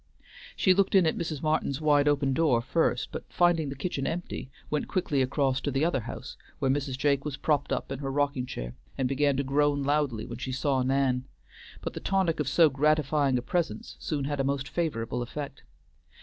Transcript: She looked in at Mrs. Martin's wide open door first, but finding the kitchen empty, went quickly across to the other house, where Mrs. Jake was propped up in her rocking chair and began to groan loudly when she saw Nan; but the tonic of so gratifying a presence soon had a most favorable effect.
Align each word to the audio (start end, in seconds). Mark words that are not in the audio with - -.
She 0.55 0.73
looked 0.73 0.95
in 0.95 1.05
at 1.05 1.15
Mrs. 1.15 1.43
Martin's 1.43 1.79
wide 1.79 2.07
open 2.07 2.33
door 2.33 2.59
first, 2.59 3.11
but 3.11 3.31
finding 3.31 3.69
the 3.69 3.75
kitchen 3.75 4.07
empty, 4.07 4.49
went 4.71 4.87
quickly 4.87 5.21
across 5.21 5.61
to 5.61 5.69
the 5.69 5.85
other 5.85 5.99
house, 5.99 6.37
where 6.57 6.71
Mrs. 6.71 6.97
Jake 6.97 7.23
was 7.23 7.37
propped 7.37 7.71
up 7.71 7.91
in 7.91 7.99
her 7.99 8.11
rocking 8.11 8.47
chair 8.47 8.73
and 8.97 9.07
began 9.07 9.37
to 9.37 9.43
groan 9.43 9.83
loudly 9.83 10.25
when 10.25 10.39
she 10.39 10.53
saw 10.53 10.81
Nan; 10.81 11.25
but 11.81 11.93
the 11.93 11.99
tonic 11.99 12.39
of 12.39 12.47
so 12.47 12.67
gratifying 12.67 13.37
a 13.37 13.43
presence 13.43 13.95
soon 13.99 14.25
had 14.25 14.39
a 14.39 14.43
most 14.43 14.67
favorable 14.67 15.21
effect. 15.21 15.61